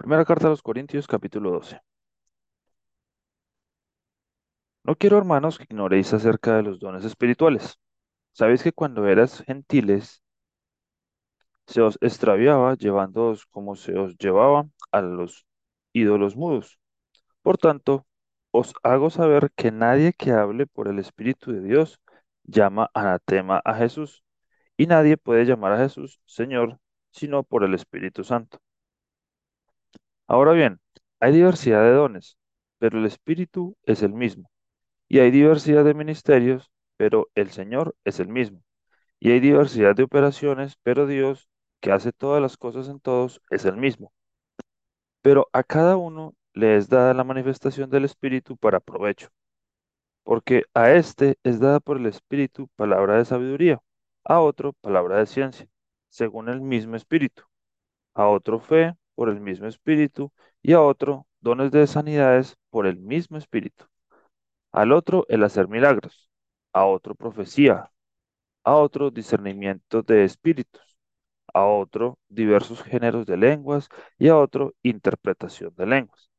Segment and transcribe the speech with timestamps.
[0.00, 1.78] Primera carta a los Corintios, capítulo 12.
[4.82, 7.78] No quiero, hermanos, que ignoréis acerca de los dones espirituales.
[8.32, 10.22] Sabéis que cuando eras gentiles,
[11.66, 15.46] se os extraviaba llevándoos como se os llevaba a los
[15.92, 16.78] ídolos mudos.
[17.42, 18.06] Por tanto,
[18.52, 22.00] os hago saber que nadie que hable por el Espíritu de Dios
[22.44, 24.24] llama anatema a Jesús,
[24.78, 26.78] y nadie puede llamar a Jesús Señor,
[27.10, 28.60] sino por el Espíritu Santo.
[30.30, 30.80] Ahora bien,
[31.20, 32.38] hay diversidad de dones,
[32.78, 34.48] pero el Espíritu es el mismo.
[35.08, 38.62] Y hay diversidad de ministerios, pero el Señor es el mismo.
[39.20, 41.48] Y hay diversidad de operaciones, pero Dios,
[41.80, 44.12] que hace todas las cosas en todos, es el mismo.
[45.22, 49.28] Pero a cada uno le es dada la manifestación del Espíritu para provecho.
[50.24, 53.80] Porque a éste es dada por el Espíritu palabra de sabiduría,
[54.24, 55.66] a otro palabra de ciencia,
[56.08, 57.42] según el mismo Espíritu,
[58.14, 62.98] a otro fe por el mismo Espíritu, y a otro dones de sanidades por el
[62.98, 63.84] mismo Espíritu
[64.72, 66.28] al otro el hacer milagros,
[66.72, 67.90] a otro profecía,
[68.64, 70.82] a otro discernimiento de espíritus,
[71.54, 76.30] a otro diversos géneros de lenguas y a otro interpretación de lenguas.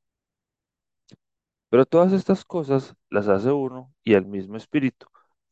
[1.69, 5.07] Pero todas estas cosas las hace uno y el mismo espíritu,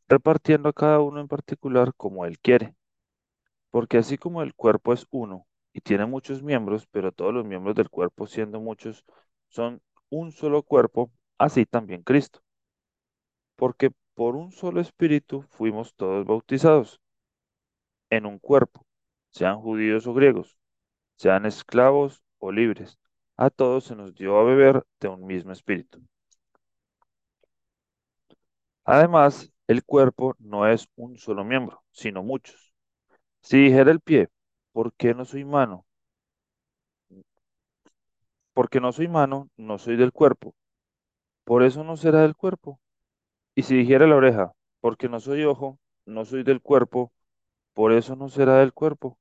[0.08, 2.76] repartiendo a cada uno en particular como él quiere.
[3.72, 5.48] Porque así como el cuerpo es uno
[5.80, 9.06] y tiene muchos miembros, pero todos los miembros del cuerpo siendo muchos
[9.50, 12.42] son un solo cuerpo, así también Cristo
[13.56, 17.00] porque por un solo espíritu fuimos todos bautizados
[18.12, 18.86] en un cuerpo,
[19.32, 20.58] sean judíos o griegos,
[21.18, 23.00] sean esclavos o libres.
[23.38, 26.02] A todos se nos dio a beber de un mismo espíritu.
[28.84, 32.74] Además, el cuerpo no es un solo miembro, sino muchos.
[33.42, 34.30] Si dijera el pie,
[34.74, 35.86] ¿por qué no soy mano?
[38.54, 40.54] Porque no soy mano, no soy del cuerpo.
[41.46, 42.80] Por eso no será del cuerpo.
[43.56, 47.14] Y si dijera la oreja, porque no soy ojo, no soy del cuerpo,
[47.74, 49.20] por eso no será del cuerpo.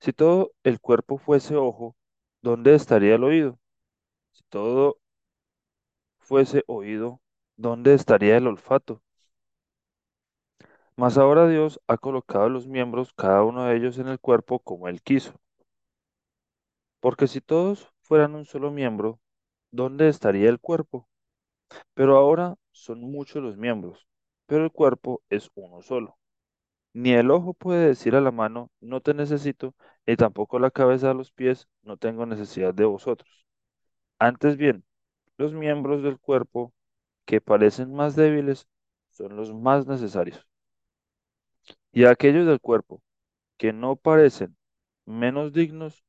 [0.00, 1.96] Si todo el cuerpo fuese ojo,
[2.42, 3.58] ¿dónde estaría el oído?
[4.32, 4.98] Si todo
[6.20, 7.20] fuese oído,
[7.56, 9.02] ¿dónde estaría el olfato?
[11.00, 14.86] Mas ahora Dios ha colocado los miembros, cada uno de ellos, en el cuerpo como
[14.86, 15.32] Él quiso.
[17.00, 19.20] Porque si todos fueran un solo miembro,
[19.70, 21.08] ¿dónde estaría el cuerpo?
[21.94, 24.08] Pero ahora son muchos los miembros,
[24.46, 26.18] pero el cuerpo es uno solo.
[26.94, 29.74] Ni el ojo puede decir a la mano, no te necesito,
[30.06, 33.46] ni tampoco la cabeza a los pies, no tengo necesidad de vosotros.
[34.20, 34.84] Antes bien,
[35.38, 36.72] los miembros del cuerpo
[37.26, 38.68] que parecen más débiles
[39.10, 40.46] son los más necesarios.
[41.92, 43.02] Y aquellos del cuerpo
[43.56, 44.56] que no parecen
[45.06, 46.04] menos dignos,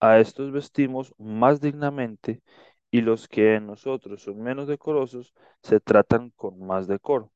[0.00, 2.42] a estos vestimos más dignamente,
[2.90, 7.32] y los que en nosotros son menos decorosos se tratan con más decoro.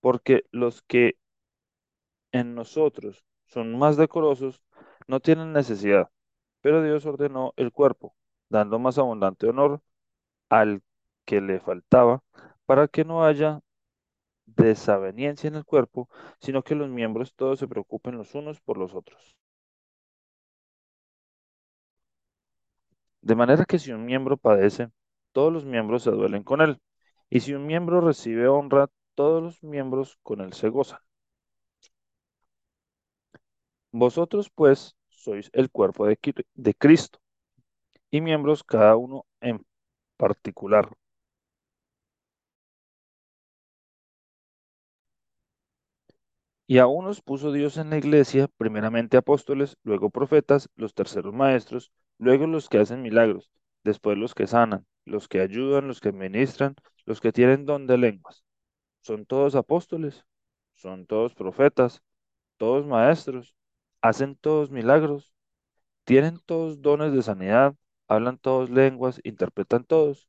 [0.00, 1.16] Porque los que
[2.32, 4.62] en nosotros son más decorosos
[5.06, 6.10] no tienen necesidad,
[6.60, 8.14] pero Dios ordenó el cuerpo,
[8.48, 9.80] dando más abundante honor
[10.48, 10.82] al
[11.24, 12.22] que le faltaba,
[12.66, 13.60] para que no haya
[14.46, 16.08] desaveniencia en el cuerpo,
[16.40, 19.36] sino que los miembros todos se preocupen los unos por los otros.
[23.22, 24.90] De manera que si un miembro padece,
[25.32, 26.78] todos los miembros se duelen con él,
[27.30, 31.00] y si un miembro recibe honra, todos los miembros con él se gozan.
[33.92, 36.18] Vosotros, pues, sois el cuerpo de,
[36.54, 37.20] de Cristo,
[38.10, 39.64] y miembros cada uno en
[40.18, 40.90] particular.
[46.70, 51.90] Y a unos puso Dios en la iglesia, primeramente apóstoles, luego profetas, los terceros maestros,
[52.16, 53.50] luego los que hacen milagros,
[53.82, 56.76] después los que sanan, los que ayudan, los que ministran,
[57.06, 58.44] los que tienen don de lenguas.
[59.00, 60.24] Son todos apóstoles,
[60.74, 62.02] son todos profetas,
[62.56, 63.56] todos maestros,
[64.00, 65.34] hacen todos milagros,
[66.04, 67.74] tienen todos dones de sanidad,
[68.06, 70.28] hablan todos lenguas, interpretan todos.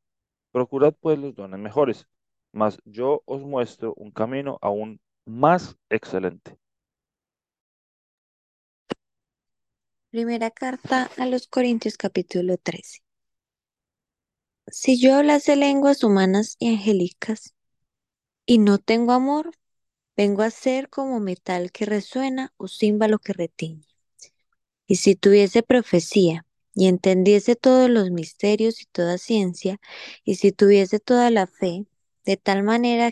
[0.52, 2.08] Procurad pues los dones mejores,
[2.52, 6.58] mas yo os muestro un camino aún más excelente.
[10.10, 13.00] Primera carta a los Corintios capítulo 13.
[14.68, 17.54] Si yo hablase lenguas humanas y angélicas
[18.46, 19.52] y no tengo amor,
[20.18, 23.88] vengo a ser como metal que resuena o címbalo que retiñe.
[24.88, 29.80] Y si tuviese profecía y entendiese todos los misterios y toda ciencia,
[30.24, 31.86] y si tuviese toda la fe,
[32.26, 33.12] de tal manera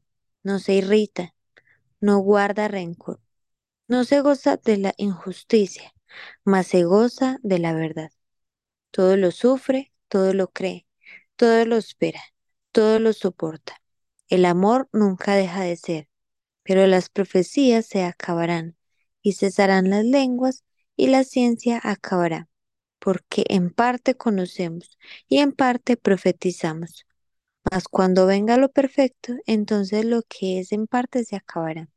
[0.43, 1.33] no se irrita,
[2.01, 3.19] no guarda rencor,
[3.87, 5.93] no se goza de la injusticia,
[6.45, 8.11] mas se goza de la verdad.
[8.91, 10.87] Todo lo sufre, todo lo cree,
[11.35, 12.21] todo lo espera,
[12.71, 13.81] todo lo soporta.
[14.29, 16.09] El amor nunca deja de ser,
[16.63, 18.77] pero las profecías se acabarán,
[19.21, 20.63] y cesarán las lenguas,
[20.95, 22.49] y la ciencia acabará,
[22.99, 24.97] porque en parte conocemos
[25.27, 27.05] y en parte profetizamos.
[27.69, 31.89] Mas cuando venga lo perfecto, entonces lo que es en parte se acabará.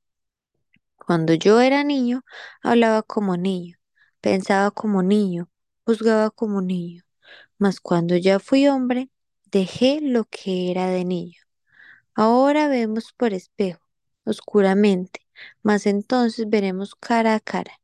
[0.96, 2.24] Cuando yo era niño,
[2.62, 3.76] hablaba como niño,
[4.20, 5.48] pensaba como niño,
[5.84, 7.02] juzgaba como niño.
[7.58, 9.10] Mas cuando ya fui hombre,
[9.46, 11.40] dejé lo que era de niño.
[12.14, 13.82] Ahora vemos por espejo,
[14.24, 15.20] oscuramente,
[15.62, 17.80] mas entonces veremos cara a cara.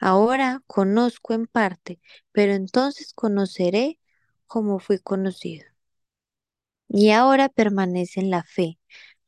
[0.00, 2.00] Ahora conozco en parte,
[2.32, 4.00] pero entonces conoceré
[4.48, 5.64] como fui conocido.
[6.92, 8.76] Y ahora permanecen la fe,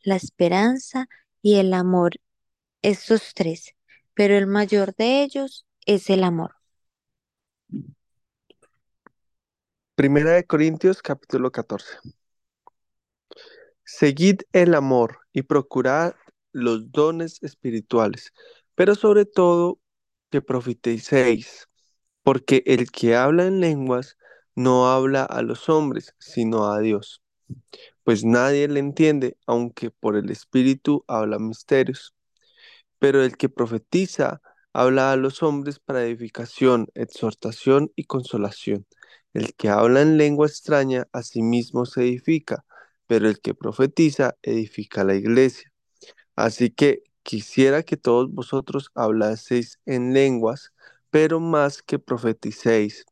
[0.02, 1.06] la esperanza
[1.42, 2.14] y el amor,
[2.82, 3.76] estos tres,
[4.14, 6.56] pero el mayor de ellos es el amor.
[9.94, 11.98] Primera de Corintios capítulo 14.
[13.84, 16.14] Seguid el amor y procurad
[16.50, 18.32] los dones espirituales,
[18.74, 19.78] pero sobre todo
[20.30, 21.68] que profeticéis,
[22.24, 24.16] porque el que habla en lenguas
[24.56, 27.22] no habla a los hombres, sino a Dios,
[28.04, 32.14] pues nadie le entiende, aunque por el Espíritu habla misterios.
[32.98, 34.40] Pero el que profetiza
[34.72, 38.86] habla a los hombres para edificación, exhortación y consolación.
[39.34, 42.64] El que habla en lengua extraña a sí mismo se edifica,
[43.06, 45.72] pero el que profetiza edifica la iglesia.
[46.36, 50.72] Así que quisiera que todos vosotros hablaseis en lenguas,
[51.10, 53.04] pero más que profeticéis,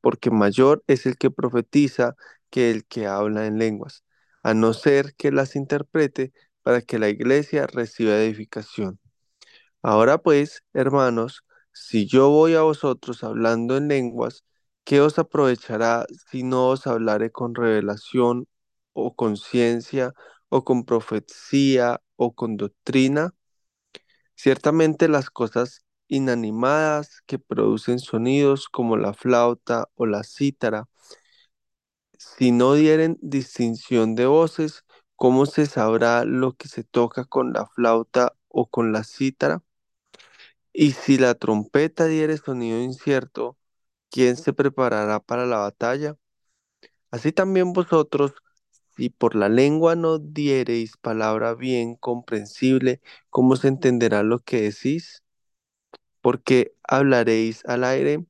[0.00, 2.16] porque mayor es el que profetiza
[2.52, 4.04] que el que habla en lenguas,
[4.44, 6.32] a no ser que las interprete
[6.62, 9.00] para que la iglesia reciba edificación.
[9.82, 14.44] Ahora pues, hermanos, si yo voy a vosotros hablando en lenguas,
[14.84, 18.48] ¿qué os aprovechará si no os hablaré con revelación
[18.92, 20.14] o con ciencia
[20.50, 23.34] o con profecía o con doctrina?
[24.34, 30.88] Ciertamente las cosas inanimadas que producen sonidos como la flauta o la cítara,
[32.36, 34.84] si no dieren distinción de voces,
[35.16, 39.62] ¿cómo se sabrá lo que se toca con la flauta o con la cítara?
[40.72, 43.58] Y si la trompeta diere sonido incierto,
[44.10, 46.16] ¿quién se preparará para la batalla?
[47.10, 48.32] Así también vosotros,
[48.96, 53.00] si por la lengua no diereis palabra bien comprensible,
[53.30, 55.22] ¿cómo se entenderá lo que decís?
[56.22, 58.26] Porque hablaréis al aire.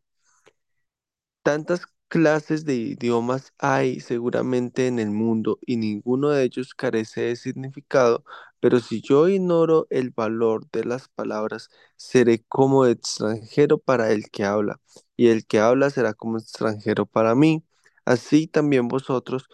[1.44, 7.36] Tantas clases de idiomas hay seguramente en el mundo y ninguno de ellos carece de
[7.36, 8.24] significado,
[8.60, 14.44] pero si yo ignoro el valor de las palabras, seré como extranjero para el que
[14.44, 14.80] habla,
[15.16, 17.64] y el que habla será como extranjero para mí.
[18.04, 19.48] Así también vosotros,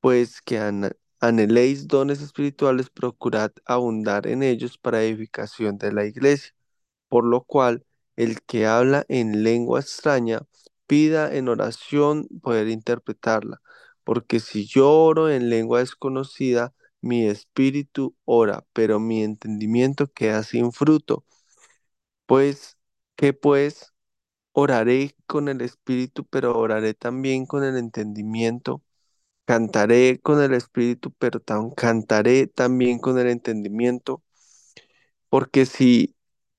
[0.00, 0.58] pues que
[1.20, 6.52] anheléis dones espirituales, procurad abundar en ellos para edificación de la iglesia
[7.08, 7.84] por lo cual
[8.16, 10.42] el que habla en lengua extraña
[10.88, 13.62] pida en oración poder interpretarla,
[14.04, 20.72] porque si yo oro en lengua desconocida, mi espíritu ora, pero mi entendimiento queda sin
[20.72, 21.26] fruto.
[22.26, 22.76] Pues,
[23.16, 23.92] ¿qué pues?
[24.52, 28.82] Oraré con el espíritu, pero oraré también con el entendimiento.
[29.46, 34.22] Cantaré con el espíritu, pero tam- cantaré también con el entendimiento.
[35.28, 36.16] Porque si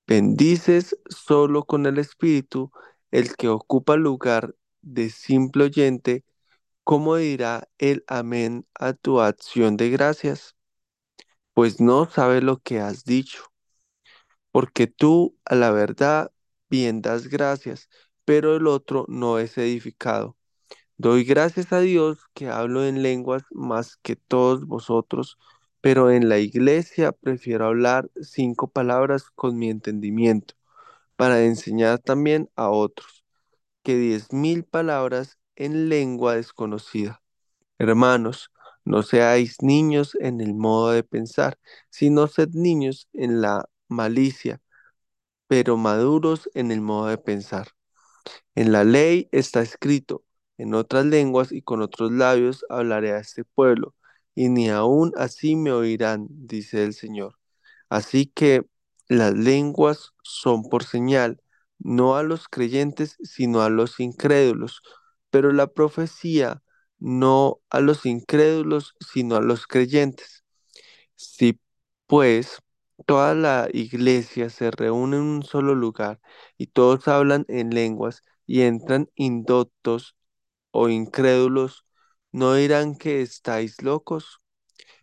[0.07, 2.71] bendices solo con el Espíritu,
[3.11, 6.23] el que ocupa lugar de simple oyente,
[6.83, 10.55] ¿cómo dirá el amén a tu acción de gracias?
[11.53, 13.43] Pues no sabe lo que has dicho,
[14.51, 16.31] porque tú a la verdad
[16.69, 17.89] bien das gracias,
[18.25, 20.37] pero el otro no es edificado.
[20.97, 25.37] Doy gracias a Dios que hablo en lenguas más que todos vosotros,
[25.81, 30.55] pero en la iglesia prefiero hablar cinco palabras con mi entendimiento,
[31.19, 33.25] para enseñar también a otros,
[33.83, 37.21] que diez mil palabras en lengua desconocida.
[37.77, 38.51] Hermanos,
[38.85, 41.59] no seáis niños en el modo de pensar,
[41.89, 44.61] sino sed niños en la malicia,
[45.47, 47.67] pero maduros en el modo de pensar.
[48.55, 50.23] En la ley está escrito,
[50.57, 53.93] en otras lenguas y con otros labios hablaré a este pueblo,
[54.35, 57.35] y ni aun así me oirán, dice el Señor.
[57.89, 58.63] Así que
[59.09, 61.41] las lenguas son por señal,
[61.79, 64.81] no a los creyentes, sino a los incrédulos,
[65.31, 66.63] pero la profecía
[66.99, 70.43] no a los incrédulos, sino a los creyentes.
[71.15, 71.59] Si
[72.07, 72.59] pues
[73.05, 76.19] toda la iglesia se reúne en un solo lugar
[76.57, 80.15] y todos hablan en lenguas y entran indoctos
[80.71, 81.85] o incrédulos,
[82.31, 84.38] ¿no dirán que estáis locos?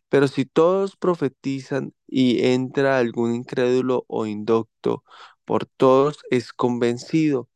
[0.09, 5.05] Pero si todos profetizan y entra algún incrédulo o indocto,
[5.45, 7.49] por todos es convencido,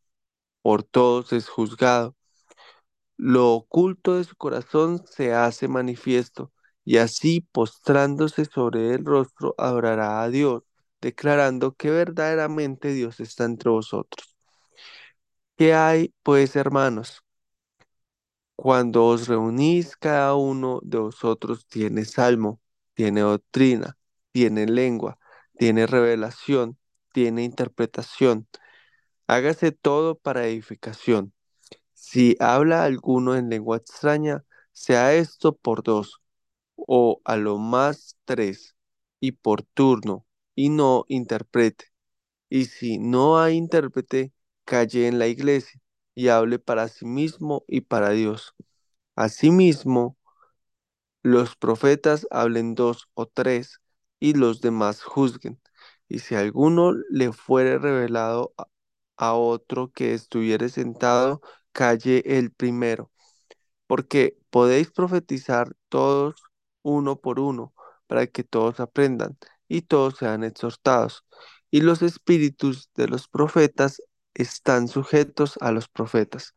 [0.62, 2.16] por todos es juzgado.
[3.16, 6.52] Lo oculto de su corazón se hace manifiesto,
[6.84, 10.64] y así postrándose sobre el rostro adorará a Dios,
[11.00, 14.36] declarando que verdaderamente Dios está entre vosotros.
[15.56, 17.22] ¿Qué hay, pues, hermanos?
[18.62, 22.60] Cuando os reunís, cada uno de vosotros tiene salmo,
[22.92, 23.96] tiene doctrina,
[24.32, 25.18] tiene lengua,
[25.56, 26.78] tiene revelación,
[27.14, 28.46] tiene interpretación.
[29.26, 31.32] Hágase todo para edificación.
[31.94, 36.20] Si habla alguno en lengua extraña, sea esto por dos,
[36.76, 38.76] o a lo más tres,
[39.20, 41.86] y por turno, y no interprete.
[42.50, 44.34] Y si no hay intérprete,
[44.66, 45.80] calle en la iglesia
[46.14, 48.54] y hable para sí mismo y para Dios.
[49.16, 50.18] Asimismo,
[51.22, 53.80] los profetas hablen dos o tres,
[54.20, 55.60] y los demás juzguen.
[56.08, 58.54] Y si alguno le fuere revelado
[59.16, 61.40] a otro que estuviere sentado,
[61.72, 63.10] calle el primero,
[63.86, 66.36] porque podéis profetizar todos
[66.82, 67.74] uno por uno,
[68.06, 69.38] para que todos aprendan
[69.68, 71.24] y todos sean exhortados.
[71.70, 74.02] Y los espíritus de los profetas
[74.34, 76.54] están sujetos a los profetas,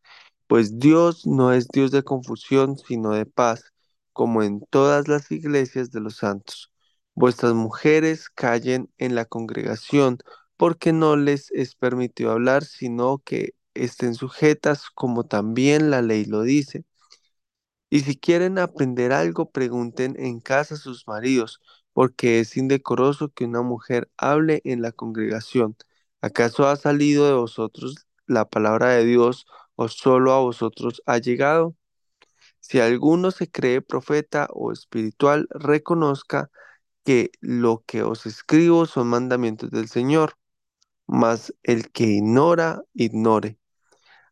[0.48, 3.74] pues Dios no es Dios de confusión, sino de paz,
[4.14, 6.72] como en todas las iglesias de los santos.
[7.16, 10.18] Vuestras mujeres callen en la congregación,
[10.58, 16.42] porque no les es permitido hablar, sino que estén sujetas como también la ley lo
[16.44, 16.86] dice.
[17.90, 21.62] Y si quieren aprender algo, pregunten en casa a sus maridos,
[21.94, 25.76] porque es indecoroso que una mujer hable en la congregación.
[26.24, 31.76] ¿Acaso ha salido de vosotros la palabra de Dios o solo a vosotros ha llegado?
[32.62, 36.50] Si alguno se cree profeta o espiritual, reconozca
[37.06, 40.36] que lo que os escribo son mandamientos del Señor,
[41.08, 43.60] mas el que ignora, ignore.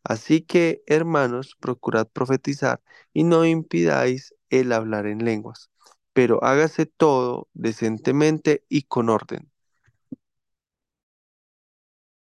[0.04, 2.82] Así que, hermanos, procurad profetizar
[3.12, 5.70] y no impidáis el hablar en lenguas,
[6.14, 9.51] pero hágase todo decentemente y con orden.